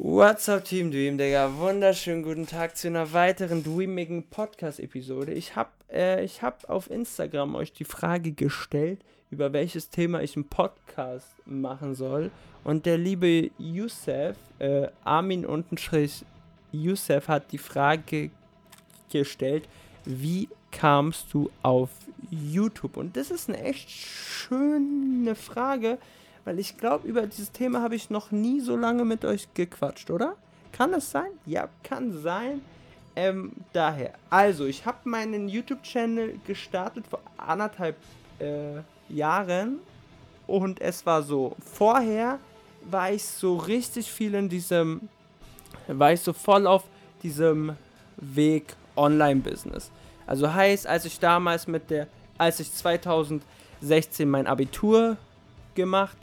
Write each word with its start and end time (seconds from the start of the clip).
What's 0.00 0.48
up, 0.48 0.64
Team 0.64 0.92
Dream, 0.92 1.18
Digga? 1.18 1.56
Wunderschönen 1.56 2.22
guten 2.22 2.46
Tag 2.46 2.76
zu 2.76 2.86
einer 2.86 3.12
weiteren 3.12 3.64
dreamigen 3.64 4.22
Podcast-Episode. 4.22 5.32
Ich 5.32 5.56
hab, 5.56 5.72
äh, 5.88 6.24
hab 6.28 6.70
auf 6.70 6.88
Instagram 6.88 7.56
euch 7.56 7.72
die 7.72 7.84
Frage 7.84 8.30
gestellt, 8.30 9.00
über 9.32 9.52
welches 9.52 9.90
Thema 9.90 10.22
ich 10.22 10.36
einen 10.36 10.48
Podcast 10.48 11.26
machen 11.46 11.96
soll. 11.96 12.30
Und 12.62 12.86
der 12.86 12.96
liebe 12.96 13.50
Youssef, 13.58 14.36
äh, 14.60 14.86
Armin 15.02 15.44
untenstrich 15.44 16.24
Youssef, 16.70 17.26
hat 17.26 17.50
die 17.50 17.58
Frage 17.58 18.30
gestellt, 19.10 19.68
wie 20.04 20.48
kamst 20.70 21.26
du 21.32 21.50
auf 21.60 21.90
YouTube? 22.30 22.98
Und 22.98 23.16
das 23.16 23.32
ist 23.32 23.48
eine 23.48 23.60
echt 23.64 23.90
schöne 23.90 25.34
Frage, 25.34 25.98
weil 26.48 26.58
ich 26.58 26.78
glaube, 26.78 27.06
über 27.06 27.26
dieses 27.26 27.52
Thema 27.52 27.82
habe 27.82 27.94
ich 27.94 28.08
noch 28.08 28.30
nie 28.30 28.60
so 28.60 28.74
lange 28.74 29.04
mit 29.04 29.22
euch 29.26 29.52
gequatscht, 29.52 30.10
oder? 30.10 30.34
Kann 30.72 30.94
es 30.94 31.10
sein? 31.10 31.28
Ja, 31.44 31.68
kann 31.82 32.22
sein. 32.22 32.62
Ähm, 33.16 33.52
daher. 33.74 34.14
Also, 34.30 34.64
ich 34.64 34.86
habe 34.86 34.96
meinen 35.04 35.50
YouTube-Channel 35.50 36.40
gestartet 36.46 37.06
vor 37.06 37.20
anderthalb 37.36 37.96
äh, 38.38 38.80
Jahren. 39.10 39.80
Und 40.46 40.80
es 40.80 41.04
war 41.04 41.22
so, 41.22 41.54
vorher 41.60 42.38
war 42.90 43.12
ich 43.12 43.24
so 43.24 43.58
richtig 43.58 44.10
viel 44.10 44.32
in 44.34 44.48
diesem, 44.48 45.10
war 45.86 46.14
ich 46.14 46.22
so 46.22 46.32
voll 46.32 46.66
auf 46.66 46.84
diesem 47.22 47.76
Weg 48.16 48.74
Online-Business. 48.96 49.90
Also 50.26 50.54
heißt, 50.54 50.86
als 50.86 51.04
ich 51.04 51.20
damals 51.20 51.66
mit 51.66 51.90
der, 51.90 52.06
als 52.38 52.58
ich 52.58 52.72
2016 52.72 54.30
mein 54.30 54.46
Abitur 54.46 55.18
gemacht 55.74 56.16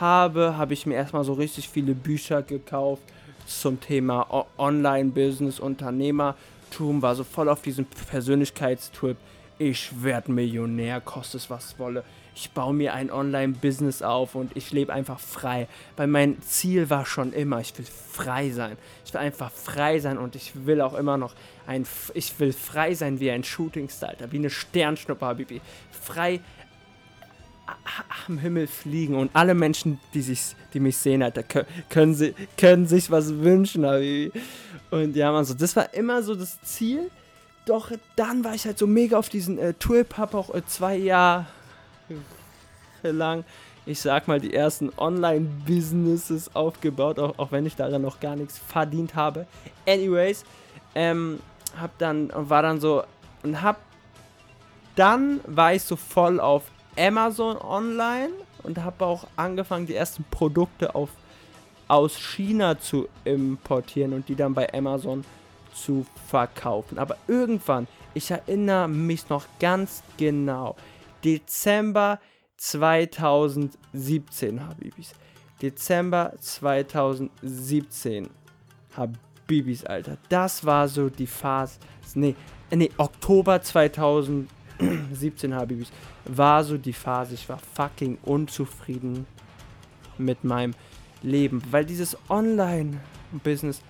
habe, 0.00 0.56
habe 0.56 0.74
ich 0.74 0.86
mir 0.86 0.94
erstmal 0.94 1.24
so 1.24 1.32
richtig 1.32 1.68
viele 1.68 1.94
Bücher 1.94 2.42
gekauft 2.42 3.02
zum 3.46 3.80
Thema 3.80 4.46
Online-Business, 4.58 5.58
Unternehmertum, 5.60 7.02
war 7.02 7.14
so 7.14 7.24
voll 7.24 7.48
auf 7.48 7.62
diesem 7.62 7.86
Persönlichkeitstrip. 7.86 9.16
Ich 9.58 10.02
werde 10.02 10.30
Millionär, 10.30 11.00
kostet 11.00 11.40
es 11.40 11.50
was 11.50 11.78
wolle. 11.78 12.04
Ich 12.40 12.52
baue 12.52 12.72
mir 12.72 12.94
ein 12.94 13.10
Online-Business 13.10 14.02
auf 14.02 14.36
und 14.36 14.56
ich 14.56 14.70
lebe 14.70 14.92
einfach 14.92 15.18
frei. 15.18 15.66
Weil 15.96 16.06
mein 16.06 16.40
Ziel 16.42 16.88
war 16.88 17.04
schon 17.04 17.32
immer, 17.32 17.58
ich 17.58 17.76
will 17.76 17.84
frei 17.84 18.50
sein. 18.50 18.76
Ich 19.04 19.12
will 19.12 19.20
einfach 19.20 19.50
frei 19.50 19.98
sein 19.98 20.18
und 20.18 20.36
ich 20.36 20.52
will 20.64 20.80
auch 20.80 20.94
immer 20.94 21.16
noch 21.16 21.34
ein, 21.66 21.84
ich 22.14 22.38
will 22.38 22.52
frei 22.52 22.94
sein 22.94 23.18
wie 23.18 23.32
ein 23.32 23.42
Shooting-Star, 23.42 24.12
wie 24.30 24.36
eine 24.36 24.50
Sternschnuppe, 24.50 25.26
Habibi. 25.26 25.60
Frei 25.90 26.38
am 28.26 28.38
Himmel 28.38 28.66
fliegen 28.66 29.14
und 29.14 29.30
alle 29.34 29.54
Menschen, 29.54 30.00
die, 30.14 30.22
sich, 30.22 30.54
die 30.72 30.80
mich 30.80 30.96
sehen, 30.96 31.22
Alter, 31.22 31.42
können, 31.88 32.14
sie, 32.14 32.34
können 32.56 32.86
sich 32.86 33.10
was 33.10 33.34
wünschen. 33.34 33.84
Und 34.90 35.16
ja, 35.16 35.32
man, 35.32 35.44
so, 35.44 35.54
das 35.54 35.76
war 35.76 35.92
immer 35.94 36.22
so 36.22 36.34
das 36.34 36.60
Ziel. 36.62 37.10
Doch 37.66 37.90
dann 38.16 38.44
war 38.44 38.54
ich 38.54 38.64
halt 38.64 38.78
so 38.78 38.86
mega 38.86 39.18
auf 39.18 39.28
diesen 39.28 39.58
äh, 39.58 39.74
Trip, 39.74 40.18
auch 40.18 40.54
äh, 40.54 40.64
zwei 40.66 40.96
Jahre 40.96 41.46
lang, 43.02 43.44
ich 43.84 44.00
sag 44.00 44.26
mal, 44.26 44.40
die 44.40 44.54
ersten 44.54 44.90
Online-Businesses 44.96 46.54
aufgebaut, 46.54 47.18
auch, 47.18 47.38
auch 47.38 47.52
wenn 47.52 47.66
ich 47.66 47.76
daran 47.76 48.02
noch 48.02 48.20
gar 48.20 48.36
nichts 48.36 48.58
verdient 48.58 49.14
habe. 49.14 49.46
Anyways, 49.86 50.44
ähm, 50.94 51.40
hab 51.78 51.98
dann, 51.98 52.30
war 52.34 52.62
dann 52.62 52.80
so, 52.80 53.04
und 53.42 53.60
hab 53.60 53.78
dann 54.96 55.40
war 55.46 55.74
ich 55.74 55.82
so 55.82 55.94
voll 55.94 56.40
auf 56.40 56.64
Amazon 56.96 57.56
online 57.56 58.30
und 58.62 58.78
habe 58.78 59.04
auch 59.04 59.26
angefangen, 59.36 59.86
die 59.86 59.94
ersten 59.94 60.24
Produkte 60.30 60.94
auf, 60.94 61.10
aus 61.86 62.16
China 62.16 62.78
zu 62.78 63.08
importieren 63.24 64.12
und 64.12 64.28
die 64.28 64.34
dann 64.34 64.54
bei 64.54 64.72
Amazon 64.72 65.24
zu 65.74 66.06
verkaufen. 66.28 66.98
Aber 66.98 67.16
irgendwann, 67.26 67.86
ich 68.14 68.30
erinnere 68.30 68.88
mich 68.88 69.28
noch 69.28 69.46
ganz 69.60 70.02
genau, 70.16 70.76
Dezember 71.24 72.20
2017, 72.56 74.66
Habibis. 74.66 75.12
Dezember 75.62 76.32
2017, 76.40 78.28
Habibis, 78.96 79.84
Alter. 79.84 80.16
Das 80.28 80.64
war 80.64 80.88
so 80.88 81.08
die 81.08 81.26
Phase. 81.26 81.78
Nee, 82.14 82.34
nee, 82.70 82.90
Oktober 82.96 83.60
2017. 83.60 84.57
17 85.12 85.54
Habibis, 85.54 85.90
war 86.24 86.64
so 86.64 86.78
die 86.78 86.92
Phase, 86.92 87.34
ich 87.34 87.48
war 87.48 87.58
fucking 87.74 88.18
unzufrieden 88.22 89.26
mit 90.18 90.44
meinem 90.44 90.74
Leben, 91.22 91.62
weil 91.70 91.84
dieses 91.84 92.16
Online-Business 92.28 93.82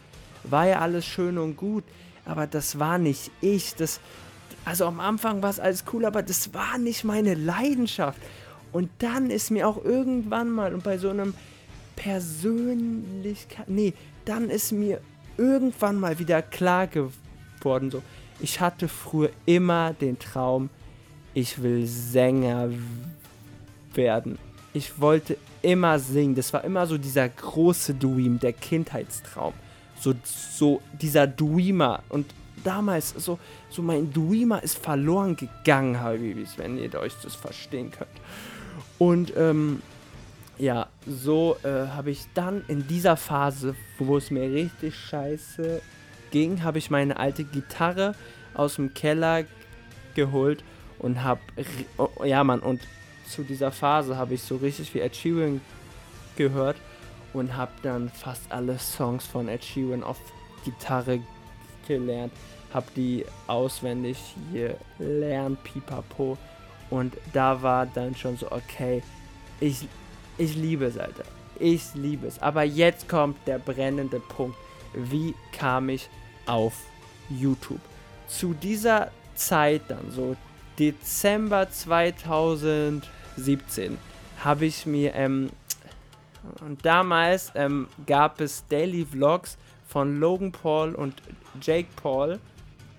war 0.44 0.66
ja 0.66 0.78
alles 0.80 1.04
schön 1.04 1.38
und 1.38 1.56
gut, 1.56 1.84
aber 2.24 2.46
das 2.46 2.78
war 2.78 2.98
nicht 2.98 3.30
ich, 3.40 3.74
das, 3.74 4.00
also 4.64 4.86
am 4.86 5.00
Anfang 5.00 5.42
war 5.42 5.50
es 5.50 5.60
alles 5.60 5.84
cool, 5.92 6.04
aber 6.04 6.22
das 6.22 6.52
war 6.54 6.78
nicht 6.78 7.04
meine 7.04 7.34
Leidenschaft. 7.34 8.20
Und 8.70 8.90
dann 8.98 9.30
ist 9.30 9.50
mir 9.50 9.66
auch 9.66 9.82
irgendwann 9.82 10.50
mal, 10.50 10.74
und 10.74 10.84
bei 10.84 10.98
so 10.98 11.08
einem 11.08 11.34
Persönlichkeit, 11.96 13.68
nee, 13.68 13.94
dann 14.24 14.50
ist 14.50 14.72
mir 14.72 15.00
irgendwann 15.38 15.98
mal 15.98 16.18
wieder 16.18 16.42
klar 16.42 16.86
geworden, 16.86 17.90
so, 17.90 18.02
ich 18.40 18.60
hatte 18.60 18.88
früher 18.88 19.30
immer 19.46 19.94
den 19.94 20.18
Traum, 20.18 20.68
ich 21.38 21.62
will 21.62 21.86
Sänger 21.86 22.68
werden. 23.94 24.38
Ich 24.72 25.00
wollte 25.00 25.36
immer 25.62 26.00
singen. 26.00 26.34
Das 26.34 26.52
war 26.52 26.64
immer 26.64 26.84
so 26.86 26.98
dieser 26.98 27.28
große 27.28 27.94
Dream, 27.94 28.40
der 28.40 28.52
Kindheitstraum. 28.52 29.54
So, 30.00 30.14
so 30.24 30.82
dieser 31.00 31.28
Dreamer. 31.28 32.02
Und 32.08 32.26
damals, 32.64 33.10
so, 33.10 33.38
so 33.70 33.82
mein 33.82 34.12
Dreamer 34.12 34.64
ist 34.64 34.78
verloren 34.78 35.36
gegangen, 35.36 36.00
Habibis, 36.00 36.58
wenn 36.58 36.76
ihr 36.76 36.92
euch 36.94 37.14
das 37.22 37.36
verstehen 37.36 37.92
könnt. 37.92 38.10
Und 38.98 39.32
ähm, 39.36 39.80
ja, 40.58 40.88
so 41.06 41.56
äh, 41.62 41.86
habe 41.86 42.10
ich 42.10 42.26
dann 42.34 42.64
in 42.66 42.88
dieser 42.88 43.16
Phase, 43.16 43.76
wo 44.00 44.16
es 44.16 44.32
mir 44.32 44.50
richtig 44.50 44.96
scheiße 44.96 45.80
ging, 46.32 46.64
habe 46.64 46.78
ich 46.78 46.90
meine 46.90 47.16
alte 47.16 47.44
Gitarre 47.44 48.16
aus 48.54 48.74
dem 48.74 48.92
Keller 48.92 49.44
geholt 50.16 50.64
und 50.98 51.22
hab, 51.22 51.40
ja 52.24 52.42
Mann, 52.44 52.60
und 52.60 52.80
zu 53.28 53.42
dieser 53.42 53.70
Phase 53.70 54.16
habe 54.16 54.34
ich 54.34 54.42
so 54.42 54.56
richtig 54.56 54.90
viel 54.90 55.02
Ed 55.02 55.14
Sheeran 55.14 55.60
gehört 56.36 56.76
und 57.32 57.56
habe 57.56 57.72
dann 57.82 58.08
fast 58.08 58.50
alle 58.50 58.78
Songs 58.78 59.26
von 59.26 59.48
Ed 59.48 59.64
Sheeran 59.64 60.02
auf 60.02 60.18
Gitarre 60.64 61.20
gelernt, 61.86 62.32
habe 62.72 62.86
die 62.96 63.24
auswendig 63.46 64.18
gelernt, 64.98 65.62
pipapo. 65.64 66.36
Und 66.90 67.14
da 67.32 67.60
war 67.60 67.86
dann 67.86 68.14
schon 68.14 68.36
so, 68.36 68.50
okay, 68.50 69.02
ich, 69.60 69.86
ich 70.38 70.56
liebe 70.56 70.86
es, 70.86 70.96
Alter. 70.96 71.24
Ich 71.58 71.94
liebe 71.94 72.26
es. 72.26 72.40
Aber 72.40 72.62
jetzt 72.62 73.08
kommt 73.08 73.36
der 73.46 73.58
brennende 73.58 74.20
Punkt. 74.20 74.56
Wie 74.94 75.34
kam 75.52 75.88
ich 75.90 76.08
auf 76.46 76.74
YouTube? 77.28 77.80
Zu 78.26 78.54
dieser 78.54 79.10
Zeit 79.34 79.82
dann, 79.88 80.10
so 80.10 80.36
Dezember 80.78 81.68
2017 81.68 83.98
habe 84.44 84.66
ich 84.66 84.86
mir, 84.86 85.12
ähm, 85.14 85.50
und 86.60 86.84
damals 86.84 87.50
ähm, 87.54 87.88
gab 88.06 88.40
es 88.40 88.64
Daily 88.68 89.04
Vlogs 89.04 89.58
von 89.86 90.20
Logan 90.20 90.52
Paul 90.52 90.94
und 90.94 91.14
Jake 91.60 91.88
Paul. 92.00 92.38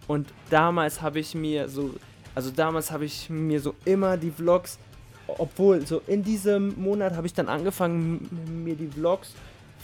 Und 0.07 0.27
damals 0.49 1.01
habe 1.01 1.19
ich 1.19 1.35
mir 1.35 1.69
so, 1.69 1.93
also 2.35 2.51
damals 2.51 2.91
habe 2.91 3.05
ich 3.05 3.29
mir 3.29 3.61
so 3.61 3.75
immer 3.85 4.17
die 4.17 4.31
Vlogs, 4.31 4.77
obwohl 5.27 5.85
so 5.85 6.01
in 6.07 6.23
diesem 6.23 6.81
Monat 6.81 7.15
habe 7.15 7.27
ich 7.27 7.33
dann 7.33 7.47
angefangen, 7.47 8.63
mir 8.63 8.75
die 8.75 8.87
Vlogs 8.87 9.33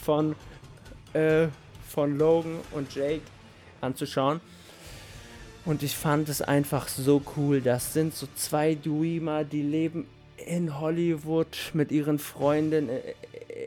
von, 0.03 0.35
äh, 1.13 1.47
von 1.87 2.17
Logan 2.17 2.57
und 2.71 2.93
Jake 2.93 3.21
anzuschauen. 3.81 4.41
Und 5.65 5.81
ich 5.81 5.95
fand 5.95 6.29
es 6.29 6.43
einfach 6.43 6.87
so 6.87 7.23
cool. 7.35 7.59
Das 7.59 7.93
sind 7.93 8.13
so 8.13 8.27
zwei 8.35 8.75
Dreamer, 8.75 9.43
die 9.43 9.63
leben 9.63 10.07
in 10.37 10.79
Hollywood 10.79 11.71
mit 11.73 11.91
ihren 11.91 12.19
Freunden 12.19 12.89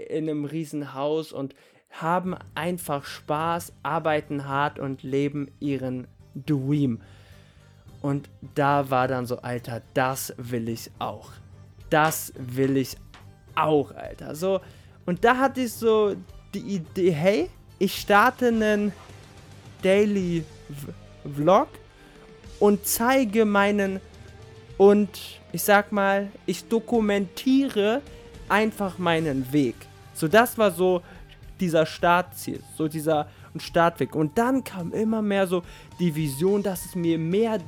in 0.08 0.28
einem 0.28 0.44
riesen 0.44 0.94
Haus 0.94 1.32
und 1.32 1.56
haben 1.90 2.36
einfach 2.54 3.04
Spaß, 3.04 3.72
arbeiten 3.82 4.46
hart 4.46 4.78
und 4.78 5.02
leben 5.02 5.50
ihren 5.58 6.06
Dream. 6.34 7.00
Und 8.00 8.30
da 8.54 8.90
war 8.90 9.08
dann 9.08 9.26
so, 9.26 9.38
Alter, 9.38 9.82
das 9.94 10.32
will 10.36 10.68
ich 10.68 10.92
auch. 11.00 11.32
Das 11.90 12.32
will 12.36 12.76
ich 12.76 12.96
auch, 13.56 13.92
Alter. 13.92 14.36
So, 14.36 14.60
und 15.04 15.24
da 15.24 15.38
hatte 15.38 15.62
ich 15.62 15.72
so 15.72 16.14
die 16.54 16.76
Idee, 16.76 17.10
hey, 17.10 17.50
ich 17.80 17.98
starte 17.98 18.48
einen 18.48 18.92
Daily 19.82 20.44
Vlog 21.34 21.68
und 22.60 22.86
zeige 22.86 23.44
meinen 23.44 24.00
und 24.76 25.08
ich 25.52 25.62
sag 25.62 25.92
mal, 25.92 26.28
ich 26.46 26.68
dokumentiere 26.68 28.02
einfach 28.48 28.98
meinen 28.98 29.52
Weg. 29.52 29.74
So, 30.14 30.28
das 30.28 30.58
war 30.58 30.70
so 30.70 31.02
dieser 31.60 31.86
Startziel, 31.86 32.60
so 32.76 32.88
dieser 32.88 33.28
Startweg. 33.56 34.14
Und 34.14 34.38
dann 34.38 34.62
kam 34.62 34.92
immer 34.92 35.22
mehr 35.22 35.46
so 35.46 35.62
die 35.98 36.14
Vision, 36.14 36.62
dass 36.62 36.84
es 36.84 36.94
mir 36.94 37.18
mehr, 37.18 37.58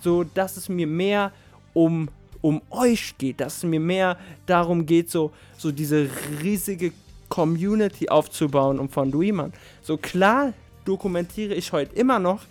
so, 0.00 0.24
dass 0.24 0.56
es 0.56 0.68
mir 0.68 0.86
mehr 0.86 1.32
um, 1.74 2.08
um 2.40 2.62
euch 2.70 3.16
geht, 3.18 3.40
dass 3.40 3.58
es 3.58 3.62
mir 3.64 3.80
mehr 3.80 4.16
darum 4.46 4.86
geht, 4.86 5.10
so, 5.10 5.32
so 5.56 5.72
diese 5.72 6.08
riesige 6.42 6.92
Community 7.28 8.08
aufzubauen 8.08 8.78
und 8.78 8.92
von 8.92 9.10
Dreamern. 9.10 9.52
So 9.82 9.96
klar 9.96 10.52
dokumentiere 10.84 11.54
ich 11.54 11.72
heute 11.72 11.94
immer 11.94 12.18
noch, 12.18 12.42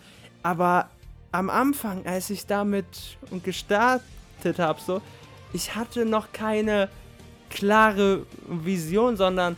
aber 0.43 0.89
am 1.31 1.49
Anfang, 1.49 2.05
als 2.05 2.29
ich 2.29 2.45
damit 2.45 3.17
gestartet 3.43 4.57
habe, 4.57 4.79
so, 4.81 5.01
ich 5.53 5.75
hatte 5.75 6.05
noch 6.05 6.31
keine 6.31 6.89
klare 7.49 8.25
Vision, 8.47 9.17
sondern 9.17 9.57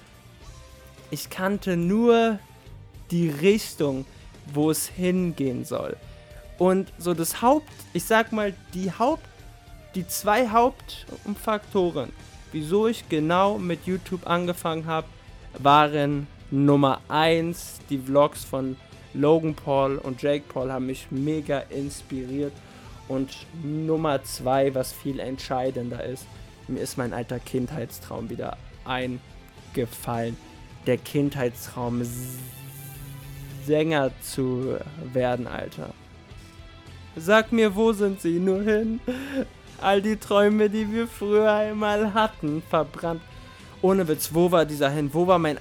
ich 1.10 1.30
kannte 1.30 1.76
nur 1.76 2.40
die 3.12 3.30
Richtung, 3.30 4.06
wo 4.54 4.72
es 4.72 4.88
hingehen 4.88 5.66
soll. 5.66 5.98
Und 6.58 6.92
so 6.98 7.14
das 7.14 7.42
Haupt, 7.42 7.70
ich 7.94 8.06
sag 8.06 8.32
mal, 8.32 8.54
die 8.74 8.92
Haupt, 8.92 9.26
die 9.96 10.08
zwei 10.08 10.48
Hauptfaktoren, 10.48 12.12
wieso 12.52 12.88
ich 12.88 13.08
genau 13.10 13.58
mit 13.58 13.86
YouTube 13.86 14.28
angefangen 14.28 14.86
habe, 14.86 15.08
waren 15.60 16.28
Nummer 16.50 17.02
1 17.10 17.80
die 17.90 17.98
Vlogs 17.98 18.46
von 18.46 18.78
Logan 19.14 19.56
Paul 19.56 19.98
und 19.98 20.22
Jake 20.22 20.46
Paul 20.48 20.72
haben 20.72 20.86
mich 20.86 21.08
mega 21.12 21.60
inspiriert. 21.70 22.54
Und 23.08 23.46
Nummer 23.64 24.24
2, 24.24 24.74
was 24.74 24.94
viel 24.94 25.20
entscheidender 25.20 26.04
ist, 26.04 26.26
mir 26.68 26.80
ist 26.80 26.98
mein 26.98 27.14
alter 27.14 27.40
Kindheitstraum 27.40 28.30
wieder 28.30 28.58
eingefallen. 28.86 30.38
Der 30.88 30.98
Kindheitstraum 30.98 32.02
Sänger 33.66 34.12
zu 34.22 34.78
werden, 35.14 35.48
Alter. 35.48 35.94
Sag 37.16 37.52
mir, 37.52 37.76
wo 37.76 37.94
sind 37.94 38.22
sie 38.22 38.40
nur 38.40 38.64
hin? 38.64 39.00
All 39.82 40.02
die 40.02 40.16
Träume, 40.16 40.70
die 40.70 40.92
wir 40.92 41.08
früher 41.08 41.52
einmal 41.52 42.14
hatten, 42.14 42.64
verbrannt. 42.70 43.22
Ohne 43.82 44.08
Witz, 44.08 44.32
wo 44.34 44.52
war 44.52 44.66
dieser 44.66 44.90
hin? 44.90 45.10
Wo 45.14 45.28
war 45.28 45.40
mein 45.40 45.60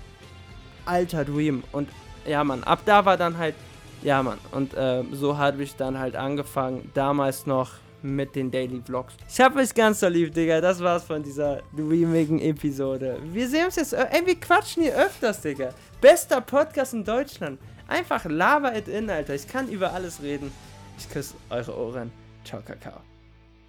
alter 0.85 1.25
Dream? 1.25 1.63
Und 1.73 1.89
ja, 2.31 2.45
Mann, 2.45 2.65
ab 2.65 2.81
da 2.87 3.05
war 3.05 3.17
dann 3.17 3.37
halt, 3.37 3.55
ja, 4.03 4.23
Mann. 4.23 4.39
Und 4.53 4.75
äh, 4.75 5.03
so 5.13 5.37
habe 5.37 5.63
ich 5.63 5.77
dann 5.77 5.99
halt 5.99 6.17
angefangen, 6.17 6.91
damals 6.95 7.47
noch 7.47 7.73
mit 8.03 8.35
den 8.35 8.51
Daily 8.51 8.81
Vlogs. 8.81 9.15
Ich 9.29 9.41
hab 9.41 9.57
euch 9.57 9.75
ganz 9.75 10.01
so 10.01 10.09
lieb, 10.09 10.33
Digga. 10.33 10.61
Das 10.61 10.81
war's 10.81 11.05
von 11.05 11.23
dieser 11.23 11.61
dreamigen 11.77 12.41
Episode. 12.41 13.19
Wir 13.25 13.49
sehen 13.49 13.67
uns 13.67 13.77
jetzt, 13.77 13.93
ey, 13.93 14.25
wir 14.25 14.39
quatschen 14.41 14.85
hier 14.85 14.95
öfters, 14.95 15.43
Digga. 15.43 15.71
Bester 16.01 16.41
Podcast 16.41 16.95
in 16.95 17.05
Deutschland. 17.05 17.61
Einfach 17.89 18.25
lava 18.25 18.73
it 18.75 18.89
in, 18.89 19.11
Alter. 19.11 19.35
Ich 19.35 19.47
kann 19.47 19.69
über 19.69 19.93
alles 19.93 20.23
reden. 20.23 20.53
Ich 20.97 21.11
küsse 21.11 21.35
eure 21.51 21.77
Ohren. 21.77 22.13
Ciao, 22.45 22.63
Kakao. 22.63 23.01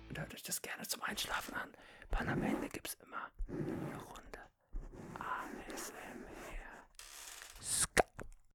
Und 0.08 0.19
hört 0.19 0.34
euch 0.34 0.44
das 0.44 0.62
gerne 0.62 0.88
zum 0.88 1.02
Einschlafen 1.04 1.54
an. 1.56 1.69
Panamende 2.12 2.69
gibt's 2.69 2.96
immer 3.04 3.28
eine 3.50 3.98
Runde. 3.98 4.40
ASL. 5.18 6.11